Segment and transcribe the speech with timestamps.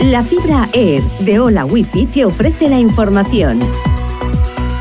[0.00, 3.58] La fibra Air de Hola Wifi te ofrece la información.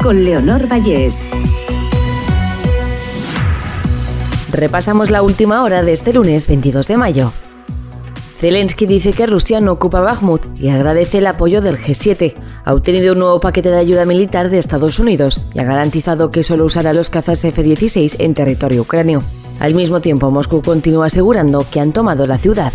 [0.04, 1.26] Con Leonor Vallés.
[4.51, 7.31] Repasamos la última hora de este lunes 22 de mayo.
[8.39, 12.36] Zelensky dice que Rusia no ocupa Bakhmut y agradece el apoyo del G7.
[12.66, 16.44] Ha obtenido un nuevo paquete de ayuda militar de Estados Unidos y ha garantizado que
[16.44, 19.23] solo usará los cazas F-16 en territorio ucranio.
[19.62, 22.73] Al mismo tiempo, Moscú continúa asegurando que han tomado la ciudad.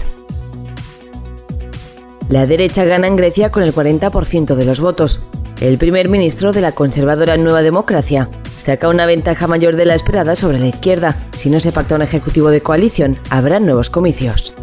[2.31, 5.21] La derecha gana en Grecia con el 40% de los votos.
[5.61, 10.37] El primer ministro de la conservadora Nueva Democracia saca una ventaja mayor de la esperada
[10.37, 11.17] sobre la izquierda.
[11.37, 14.55] Si no se pacta un ejecutivo de coalición, habrá nuevos comicios.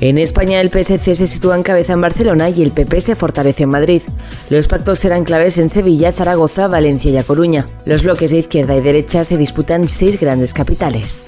[0.00, 3.64] En España el PSC se sitúa en cabeza en Barcelona y el PP se fortalece
[3.64, 4.00] en Madrid.
[4.48, 7.66] Los pactos serán claves en Sevilla, Zaragoza, Valencia y A Coruña.
[7.84, 11.24] Los bloques de izquierda y derecha se disputan seis grandes capitales.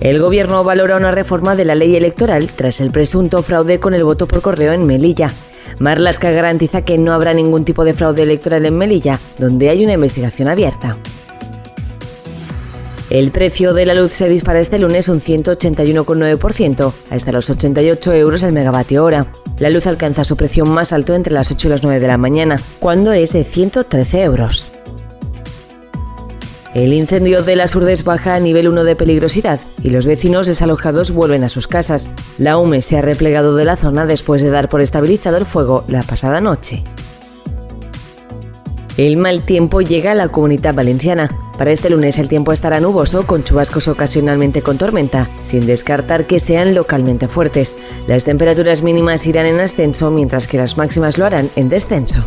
[0.00, 4.04] El gobierno valora una reforma de la ley electoral tras el presunto fraude con el
[4.04, 5.32] voto por correo en Melilla.
[5.80, 9.94] Marlaska garantiza que no habrá ningún tipo de fraude electoral en Melilla, donde hay una
[9.94, 10.96] investigación abierta.
[13.08, 18.42] El precio de la luz se dispara este lunes un 181,9% hasta los 88 euros
[18.42, 19.26] al megavatio hora.
[19.58, 22.18] La luz alcanza su precio más alto entre las 8 y las 9 de la
[22.18, 24.75] mañana, cuando es de 113 euros.
[26.76, 31.10] El incendio de las Urdes baja a nivel 1 de peligrosidad y los vecinos desalojados
[31.10, 32.12] vuelven a sus casas.
[32.36, 35.84] La UME se ha replegado de la zona después de dar por estabilizado el fuego
[35.88, 36.84] la pasada noche.
[38.98, 41.30] El mal tiempo llega a la comunidad valenciana.
[41.56, 46.40] Para este lunes el tiempo estará nuboso con chubascos ocasionalmente con tormenta, sin descartar que
[46.40, 47.78] sean localmente fuertes.
[48.06, 52.26] Las temperaturas mínimas irán en ascenso mientras que las máximas lo harán en descenso.